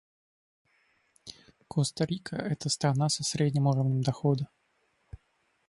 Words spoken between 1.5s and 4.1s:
Коста-Рика— это страна со средним уровнем